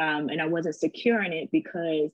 [0.00, 2.10] Um, and I wasn't secure in it because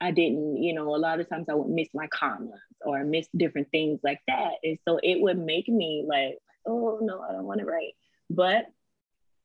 [0.00, 3.28] I didn't, you know, a lot of times I would miss my commas or miss
[3.36, 4.54] different things like that.
[4.62, 7.94] And so it would make me like, oh no, I don't want to write.
[8.28, 8.66] But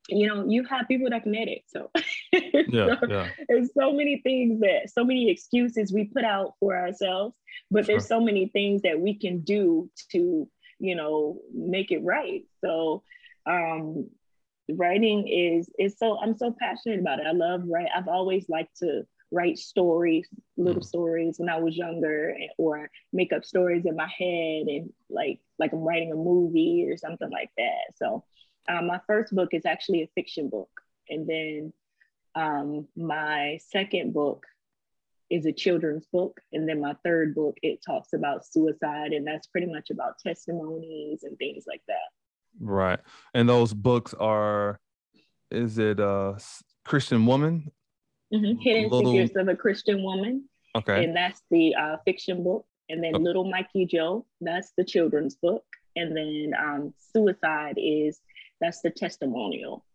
[0.10, 1.64] you know, you have people that can edit.
[1.68, 1.90] So,
[2.70, 3.28] yeah, so yeah.
[3.48, 7.36] there's so many things that, so many excuses we put out for ourselves,
[7.70, 7.94] but sure.
[7.94, 10.48] there's so many things that we can do to,
[10.80, 12.44] you know, make it right.
[12.64, 13.04] So,
[13.46, 14.10] um,
[14.70, 17.28] writing is is so I'm so passionate about it.
[17.28, 17.90] I love write.
[17.96, 20.86] I've always liked to write stories, little mm.
[20.86, 25.74] stories when I was younger, or make up stories in my head and like like
[25.74, 27.96] I'm writing a movie or something like that.
[27.96, 28.24] So
[28.70, 30.70] um, my first book is actually a fiction book,
[31.10, 31.74] and then
[32.36, 34.46] um, my second book
[35.30, 39.48] is a children's book, and then my third book it talks about suicide, and that's
[39.48, 42.10] pretty much about testimonies and things like that.
[42.60, 43.00] Right,
[43.34, 44.80] and those books are,
[45.50, 46.38] is it a
[46.84, 47.72] Christian woman?
[48.34, 48.60] Mm-hmm.
[48.60, 49.12] Hidden Little...
[49.12, 50.46] Secrets of a Christian Woman.
[50.76, 53.24] Okay, and that's the uh, fiction book, and then okay.
[53.24, 55.64] Little Mikey Joe, that's the children's book,
[55.96, 58.20] and then um, Suicide is
[58.60, 59.86] that's the testimonial.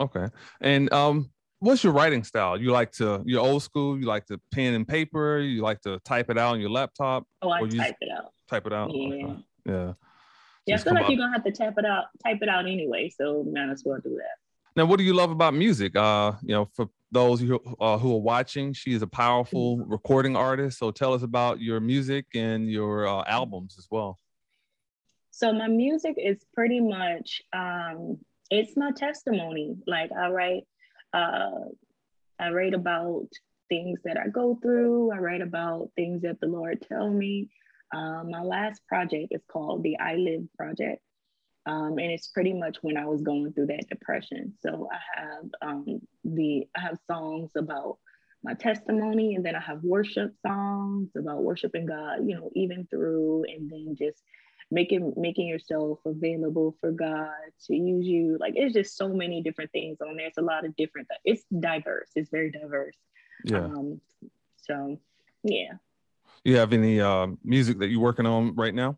[0.00, 0.26] Okay,
[0.60, 1.30] and um,
[1.60, 2.60] what's your writing style?
[2.60, 3.98] You like to you're old school.
[3.98, 5.38] You like to pen and paper.
[5.38, 7.24] You like to type it out on your laptop.
[7.42, 8.32] Oh, I type it out.
[8.48, 8.90] Type it out.
[8.92, 9.14] Yeah.
[9.14, 9.36] Okay.
[9.66, 9.92] Yeah.
[10.66, 11.10] Yeah, I feel like up.
[11.10, 13.08] you're gonna have to tap it out, type it out anyway.
[13.08, 14.36] So might as well do that.
[14.76, 15.96] Now, what do you love about music?
[15.96, 19.90] Uh, you know, for those who uh, who are watching, she is a powerful mm-hmm.
[19.90, 20.78] recording artist.
[20.78, 24.18] So tell us about your music and your uh, albums as well.
[25.30, 28.18] So my music is pretty much um,
[28.50, 29.76] it's my testimony.
[29.86, 30.64] Like I write
[31.12, 31.68] uh,
[32.38, 33.28] I write about
[33.68, 35.12] things that I go through.
[35.12, 37.50] I write about things that the Lord tell me.
[37.94, 41.02] Um, my last project is called the I Live Project.
[41.66, 44.54] Um, and it's pretty much when I was going through that depression.
[44.60, 47.98] So I have um, the I have songs about
[48.42, 53.44] my testimony, and then I have worship songs about worshiping God, you know, even through,
[53.48, 54.22] and then just
[54.70, 57.30] making making yourself available for God
[57.66, 58.36] to use you.
[58.38, 60.26] Like it's just so many different things on there.
[60.26, 61.08] It's a lot of different.
[61.24, 62.10] It's diverse.
[62.14, 62.96] It's very diverse.
[63.44, 63.64] Yeah.
[63.64, 64.00] Um,
[64.56, 64.98] so
[65.42, 65.72] yeah.
[66.44, 68.96] You have any uh, music that you're working on right now?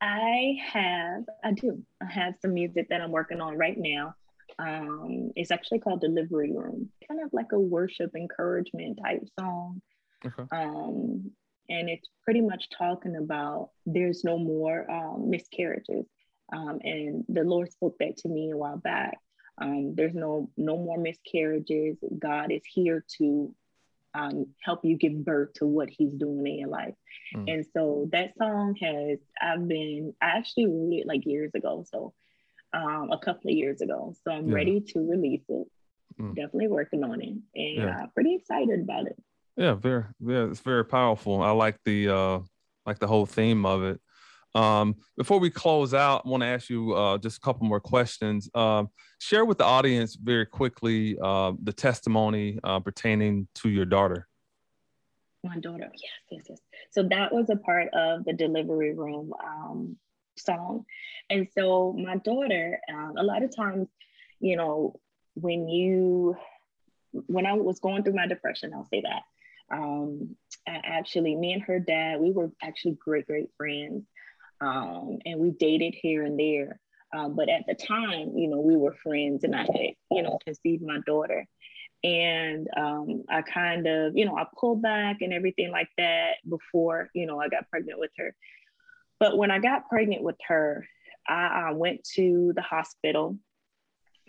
[0.00, 1.24] I have.
[1.44, 1.82] I do.
[2.00, 4.14] I have some music that I'm working on right now.
[4.58, 9.80] Um, it's actually called Delivery Room, kind of like a worship encouragement type song.
[10.26, 10.44] Okay.
[10.50, 11.30] Um,
[11.68, 16.06] and it's pretty much talking about there's no more um, miscarriages.
[16.52, 19.18] Um, and the Lord spoke that to me a while back.
[19.60, 21.98] Um, there's no no more miscarriages.
[22.18, 23.54] God is here to
[24.14, 26.94] um, help you give birth to what He's doing in your life.
[27.36, 27.52] Mm.
[27.52, 32.14] And so that song has I've been I actually wrote it like years ago, so
[32.72, 34.14] um, a couple of years ago.
[34.24, 34.54] So I'm yeah.
[34.54, 35.66] ready to release it.
[36.18, 36.34] Mm.
[36.34, 38.02] Definitely working on it, and yeah.
[38.02, 39.16] uh, pretty excited about it.
[39.58, 41.42] Yeah, very yeah, it's very powerful.
[41.42, 42.38] I like the uh
[42.86, 44.00] like the whole theme of it.
[44.54, 47.80] Um, before we close out, I want to ask you uh, just a couple more
[47.80, 48.48] questions.
[48.54, 48.88] Um,
[49.20, 54.26] share with the audience very quickly uh, the testimony uh, pertaining to your daughter.
[55.44, 56.58] My daughter, yes, yes, yes.
[56.90, 59.96] So that was a part of the delivery room um,
[60.38, 60.86] song.
[61.30, 63.88] And so my daughter, um, a lot of times,
[64.40, 64.98] you know,
[65.34, 66.36] when you,
[67.12, 69.22] when I was going through my depression, I'll say that
[69.70, 74.04] um, actually, me and her dad, we were actually great, great friends.
[74.60, 76.80] Um, and we dated here and there.
[77.16, 80.38] Um, but at the time, you know, we were friends and I had, you know,
[80.44, 81.46] conceived my daughter.
[82.04, 87.08] And um, I kind of, you know, I pulled back and everything like that before,
[87.14, 88.34] you know, I got pregnant with her.
[89.18, 90.86] But when I got pregnant with her,
[91.26, 93.36] I, I went to the hospital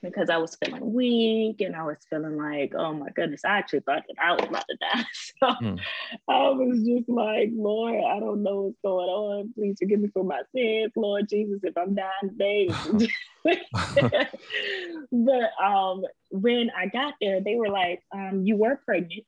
[0.02, 3.82] because I was feeling weak and I was feeling like, oh my goodness, I actually
[3.82, 5.06] thought that I was about to die.
[5.40, 5.80] So mm.
[6.28, 9.54] I was just like, Lord, I don't know what's going on.
[9.54, 12.70] Please forgive me for my sins, Lord Jesus, if I'm dying today.
[15.12, 19.24] but um, when I got there, they were like, um, you were pregnant,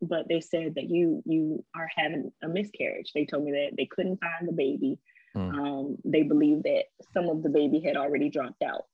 [0.00, 3.12] but they said that you you are having a miscarriage.
[3.14, 4.98] They told me that they couldn't find the baby.
[5.36, 5.54] Mm.
[5.54, 8.84] Um, they believed that some of the baby had already dropped out.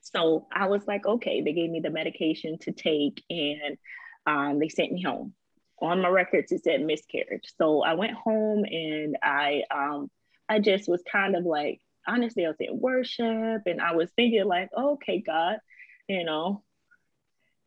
[0.00, 3.76] So I was like, okay, they gave me the medication to take and
[4.26, 5.34] um, they sent me home.
[5.80, 7.52] On my records, it said miscarriage.
[7.58, 10.10] So I went home and I um,
[10.48, 14.44] I just was kind of like, honestly, I was in worship and I was thinking
[14.44, 15.56] like, okay, God,
[16.08, 16.62] you know,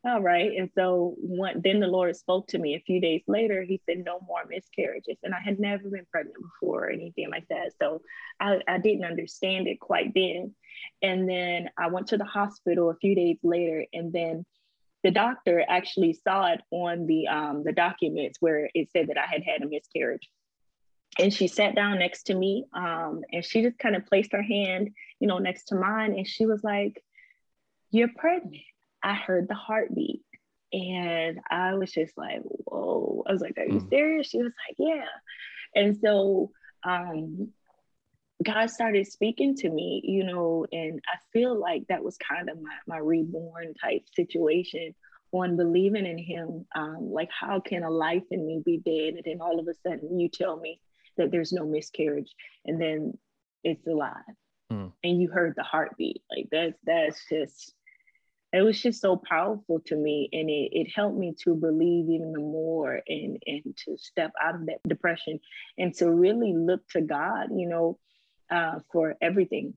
[0.07, 0.51] all right.
[0.55, 1.15] And so
[1.55, 3.63] then the Lord spoke to me a few days later.
[3.63, 5.17] He said, no more miscarriages.
[5.23, 7.71] And I had never been pregnant before or anything like that.
[7.81, 8.01] So
[8.39, 10.53] I, I didn't understand it quite then.
[11.01, 13.83] And then I went to the hospital a few days later.
[13.93, 14.45] And then
[15.03, 19.25] the doctor actually saw it on the, um, the documents where it said that I
[19.25, 20.29] had had a miscarriage.
[21.17, 24.43] And she sat down next to me um, and she just kind of placed her
[24.43, 26.13] hand, you know, next to mine.
[26.13, 27.01] And she was like,
[27.89, 28.61] you're pregnant.
[29.05, 30.23] I heard the heartbeat
[30.73, 33.23] and I was just like, whoa.
[33.27, 33.89] I was like, are you mm.
[33.89, 34.27] serious?
[34.27, 35.05] She was like, yeah.
[35.75, 36.51] And so
[36.83, 37.49] um,
[38.43, 42.59] God started speaking to me, you know, and I feel like that was kind of
[42.59, 44.95] my, my reborn type situation
[45.31, 46.65] on believing in him.
[46.75, 49.13] Um, like, how can a life in me be dead?
[49.13, 50.81] And then all of a sudden you tell me
[51.17, 52.33] that there's no miscarriage
[52.65, 53.13] and then
[53.63, 54.15] it's alive.
[54.71, 54.87] Hmm.
[55.03, 56.23] And you heard the heartbeat.
[56.35, 57.75] Like that's that's just
[58.55, 62.33] it was just so powerful to me and it, it helped me to believe even
[62.33, 65.39] more and and to step out of that depression
[65.77, 67.97] and to really look to god you know
[68.51, 69.73] uh, for everything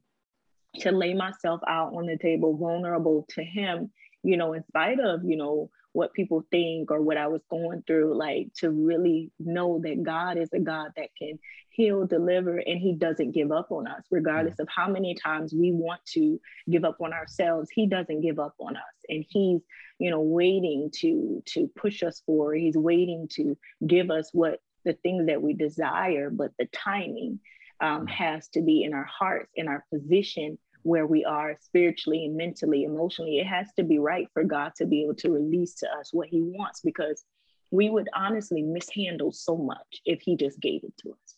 [0.77, 3.91] to lay myself out on the table vulnerable to him
[4.23, 7.83] you know in spite of you know what people think or what I was going
[7.87, 11.39] through, like to really know that God is a God that can
[11.71, 15.73] heal, deliver, and He doesn't give up on us, regardless of how many times we
[15.73, 17.69] want to give up on ourselves.
[17.73, 19.61] He doesn't give up on us, and He's
[19.99, 22.59] you know waiting to to push us forward.
[22.59, 27.41] He's waiting to give us what the things that we desire, but the timing
[27.81, 28.11] um, mm.
[28.11, 32.85] has to be in our hearts, in our position where we are spiritually and mentally,
[32.85, 33.39] emotionally.
[33.39, 36.29] It has to be right for God to be able to release to us what
[36.29, 37.25] He wants because
[37.71, 41.35] we would honestly mishandle so much if He just gave it to us.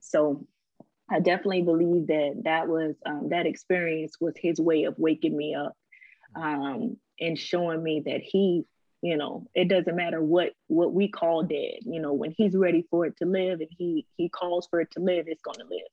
[0.00, 0.46] So
[1.10, 5.54] I definitely believe that that was um, that experience was His way of waking me
[5.54, 5.76] up
[6.34, 8.64] um, and showing me that He
[9.02, 12.84] you know it doesn't matter what what we call dead you know when he's ready
[12.90, 15.64] for it to live and he he calls for it to live it's going to
[15.64, 15.86] live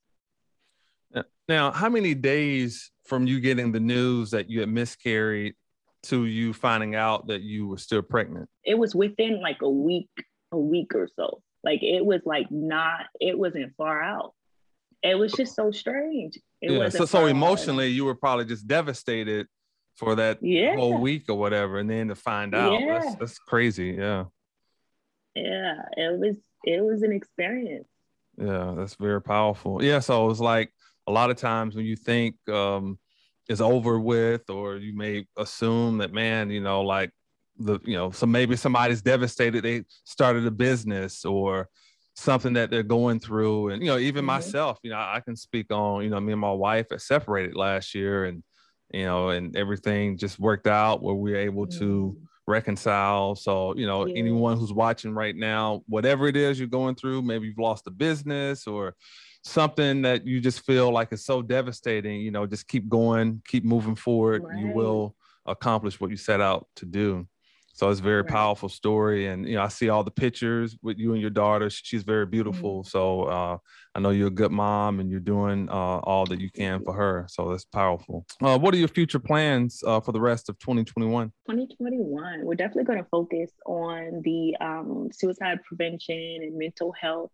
[1.48, 5.56] now, how many days from you getting the news that you had miscarried
[6.04, 8.50] to you finding out that you were still pregnant?
[8.64, 10.10] It was within like a week,
[10.52, 11.42] a week or so.
[11.64, 14.34] Like it was like not, it wasn't far out.
[15.02, 16.40] It was just so strange.
[16.62, 16.90] It yeah.
[16.90, 17.92] So, so emotionally, out.
[17.92, 19.48] you were probably just devastated
[19.96, 20.76] for that yeah.
[20.76, 23.00] whole week or whatever, and then to find out, yeah.
[23.00, 23.96] that's, that's crazy.
[23.98, 24.26] Yeah.
[25.36, 26.38] Yeah, it was.
[26.64, 27.88] It was an experience.
[28.38, 29.84] Yeah, that's very powerful.
[29.84, 30.72] Yeah, so it was like
[31.08, 32.98] a lot of times when you think um,
[33.50, 37.12] is over with, or you may assume that, man, you know, like
[37.58, 41.70] the, you know, so maybe somebody's devastated, they started a business or
[42.16, 43.70] something that they're going through.
[43.70, 44.28] And, you know, even mm-hmm.
[44.28, 47.56] myself, you know, I can speak on, you know, me and my wife are separated
[47.56, 48.44] last year and,
[48.92, 51.80] you know, and everything just worked out where we are able mm-hmm.
[51.80, 53.36] to reconcile.
[53.36, 54.16] So, you know, yeah.
[54.16, 57.92] anyone who's watching right now, whatever it is you're going through, maybe you've lost a
[57.92, 58.96] business or
[59.44, 63.64] something that you just feel like is so devastating, you know, just keep going, keep
[63.64, 64.44] moving forward.
[64.44, 64.60] Right.
[64.60, 67.28] You will accomplish what you set out to do.
[67.76, 68.30] So it's a very right.
[68.30, 69.28] powerful story.
[69.28, 71.72] And, you know, I see all the pictures with you and your daughter.
[71.72, 72.82] She's very beautiful.
[72.82, 72.88] Mm-hmm.
[72.88, 73.58] So uh,
[73.96, 76.94] I know you're a good mom and you're doing uh, all that you can for
[76.94, 77.26] her.
[77.30, 78.28] So that's powerful.
[78.42, 81.30] Uh, what are your future plans uh, for the rest of 2021?
[81.50, 87.32] 2021, we're definitely going to focus on the um, suicide prevention and mental health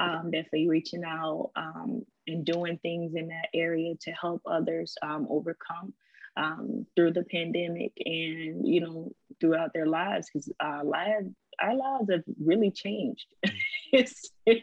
[0.00, 5.26] um, definitely reaching out um, and doing things in that area to help others um,
[5.30, 5.92] overcome
[6.36, 12.10] um, through the pandemic and you know throughout their lives because our lives our lives
[12.10, 13.26] have really changed.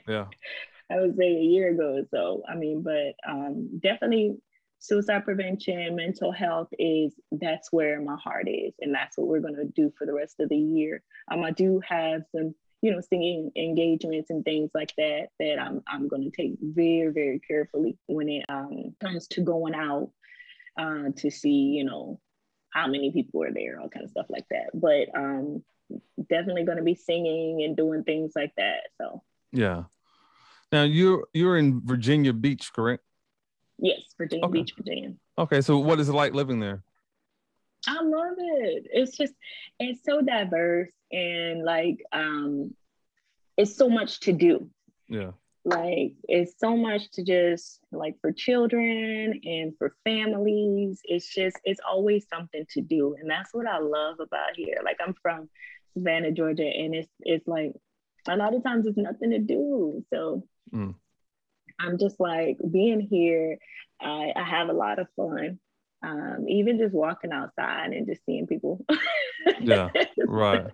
[0.07, 0.25] yeah.
[0.91, 1.97] I would say a year ago.
[1.97, 4.37] Or So I mean, but um, definitely
[4.79, 9.55] suicide prevention, mental health is that's where my heart is, and that's what we're going
[9.55, 11.03] to do for the rest of the year.
[11.31, 12.53] Um, I do have some
[12.85, 17.11] you know, singing engagements and things like that that I'm I'm going to take very
[17.11, 20.11] very carefully when it um, comes to going out
[20.77, 22.19] uh, to see you know
[22.69, 24.69] how many people are there, all kind of stuff like that.
[24.75, 25.63] But um,
[26.29, 28.81] definitely going to be singing and doing things like that.
[29.01, 29.85] So yeah.
[30.71, 33.03] Now you're you're in Virginia Beach, correct?
[33.79, 34.59] Yes, Virginia okay.
[34.59, 35.13] Beach, Virginia.
[35.39, 36.83] Okay, so what is it like living there?
[37.87, 38.87] I love it.
[38.91, 39.33] It's just
[39.79, 42.73] it's so diverse and like um
[43.57, 44.69] it's so much to do.
[45.07, 45.31] Yeah.
[45.63, 51.01] Like it's so much to just like for children and for families.
[51.03, 53.15] It's just it's always something to do.
[53.19, 54.77] And that's what I love about here.
[54.83, 55.49] Like I'm from
[55.93, 57.73] Savannah, Georgia, and it's it's like
[58.27, 60.03] a lot of times it's nothing to do.
[60.13, 60.93] So mm.
[61.79, 63.57] I'm just like being here,
[63.99, 65.59] I, I have a lot of fun
[66.05, 68.85] um, even just walking outside and just seeing people.
[69.59, 69.89] yeah,
[70.27, 70.67] right.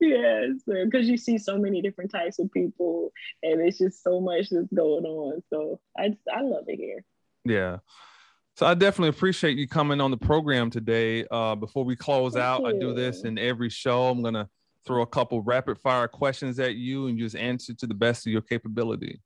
[0.00, 4.50] yes, because you see so many different types of people, and it's just so much
[4.50, 5.42] that's going on.
[5.50, 7.04] So I just, I love it here.
[7.44, 7.78] Yeah.
[8.56, 11.24] So I definitely appreciate you coming on the program today.
[11.30, 12.66] Uh, before we close Thank out, you.
[12.66, 14.08] I do this in every show.
[14.08, 14.48] I'm gonna
[14.84, 18.26] throw a couple rapid fire questions at you, and you just answer to the best
[18.26, 19.20] of your capability.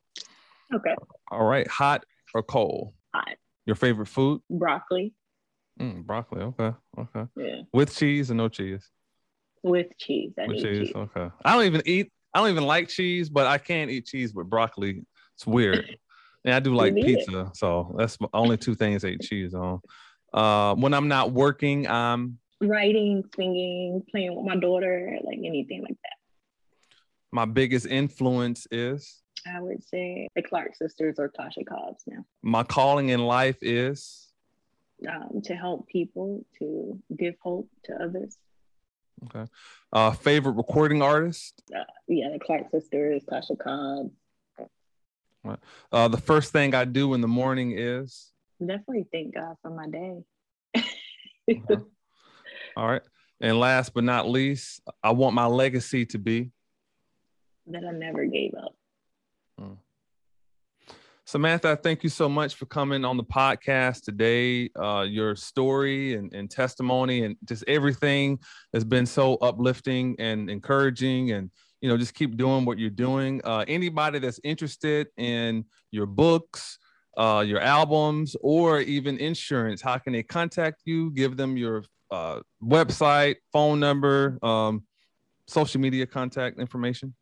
[0.74, 0.94] Okay.
[1.30, 1.66] All right.
[1.68, 2.04] Hot
[2.34, 2.92] or cold?
[3.14, 3.36] Hot.
[3.66, 4.40] Your favorite food?
[4.50, 5.14] Broccoli.
[5.80, 6.42] Mm, broccoli.
[6.42, 6.72] Okay.
[6.98, 7.26] Okay.
[7.36, 7.62] Yeah.
[7.72, 8.88] With cheese and no cheese?
[9.62, 10.32] With cheese.
[10.38, 10.88] I with cheese.
[10.88, 10.92] cheese.
[10.94, 11.28] Okay.
[11.44, 12.12] I don't even eat.
[12.34, 15.02] I don't even like cheese, but I can't eat cheese with broccoli.
[15.34, 15.96] It's weird.
[16.44, 19.80] and I do like pizza, so that's only two things I eat cheese on.
[20.32, 25.96] Uh, when I'm not working, I'm writing, singing, playing with my daughter, like anything like
[26.02, 26.16] that.
[27.30, 29.21] My biggest influence is?
[29.46, 32.24] I would say the Clark sisters or Tasha Cobbs now.
[32.42, 34.28] My calling in life is?
[35.08, 38.36] Um, to help people, to give hope to others.
[39.24, 39.50] Okay.
[39.92, 41.62] Uh, favorite recording artist?
[41.74, 44.12] Uh, yeah, the Clark sisters, Tasha Cobbs.
[45.90, 48.32] Uh, the first thing I do in the morning is?
[48.60, 50.22] Definitely thank God for my day.
[52.76, 53.02] All right.
[53.40, 56.52] And last but not least, I want my legacy to be
[57.66, 58.76] that I never gave up.
[61.32, 64.68] Samantha, thank you so much for coming on the podcast today.
[64.78, 68.38] Uh, your story and, and testimony and just everything
[68.74, 71.30] has been so uplifting and encouraging.
[71.30, 73.40] And, you know, just keep doing what you're doing.
[73.44, 76.78] Uh, anybody that's interested in your books,
[77.16, 81.10] uh, your albums, or even insurance, how can they contact you?
[81.12, 84.84] Give them your uh, website, phone number, um,
[85.46, 87.14] social media contact information?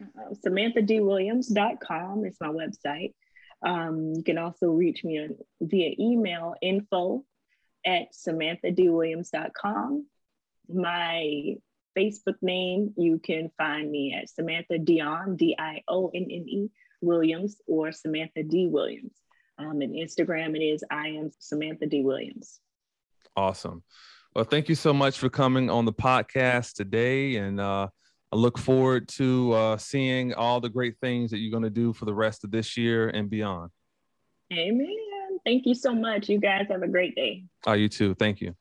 [0.00, 3.14] Uh, SamanthaDWilliams.com is my website.
[3.62, 7.24] Um, you can also reach me on, via email info
[7.84, 10.06] at SamanthaDWilliams.com.
[10.68, 11.54] My
[11.96, 16.70] Facebook name, you can find me at Samantha Dionne, D I O N N E
[17.00, 18.66] Williams, or Samantha D.
[18.66, 19.12] Williams.
[19.58, 22.02] Um, and Instagram, it is I am Samantha D.
[22.02, 22.60] Williams.
[23.36, 23.82] Awesome.
[24.34, 27.36] Well, thank you so much for coming on the podcast today.
[27.36, 27.88] And uh,
[28.36, 31.94] I look forward to uh, seeing all the great things that you're going to do
[31.94, 33.70] for the rest of this year and beyond.
[34.52, 35.38] Amen.
[35.46, 36.28] Thank you so much.
[36.28, 37.44] You guys have a great day.
[37.66, 38.14] Oh, you too.
[38.14, 38.54] Thank you.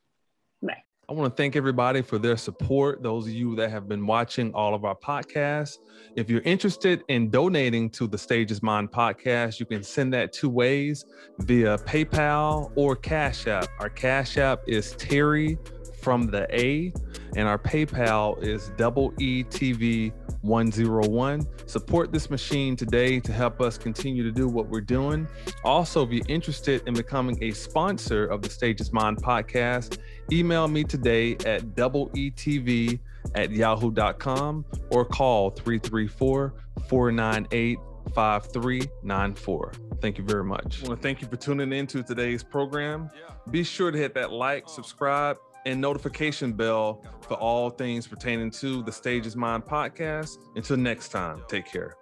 [0.62, 0.82] Bye.
[1.10, 4.54] I want to thank everybody for their support, those of you that have been watching
[4.54, 5.80] all of our podcasts.
[6.16, 10.32] If you're interested in donating to the Stages is Mine podcast, you can send that
[10.32, 11.04] two ways
[11.40, 13.68] via PayPal or Cash App.
[13.82, 15.58] Our Cash App is Terry
[16.02, 16.94] from the A,
[17.36, 21.48] and our PayPal is double ETV 101.
[21.68, 25.28] Support this machine today to help us continue to do what we're doing.
[25.64, 29.98] Also, if you're interested in becoming a sponsor of the Stages is Mine podcast,
[30.32, 33.00] email me today at double ETV
[33.34, 36.54] at yahoo.com or call 334
[36.88, 37.80] 498
[38.14, 39.72] 5394.
[40.02, 40.84] Thank you very much.
[40.84, 43.10] I want to thank you for tuning in to today's program.
[43.50, 48.84] Be sure to hit that like, subscribe, and notification bell for all things pertaining to
[48.84, 50.38] the Stage is Mine podcast.
[50.56, 51.96] Until next time, take care.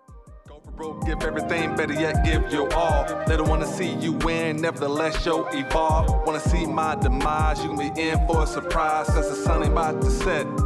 [0.76, 3.06] Broke, give everything, better yet, give your all.
[3.28, 6.26] They don't wanna see you win, nevertheless, evolve.
[6.26, 9.72] Wanna see my demise, you can be in for a surprise, cause the sun ain't
[9.72, 10.63] about to set.